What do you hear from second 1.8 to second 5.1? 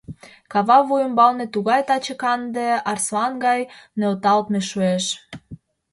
таче канде— арслан гай нӧлталтме шуэш.